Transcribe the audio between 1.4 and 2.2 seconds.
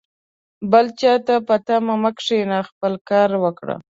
په تمه مه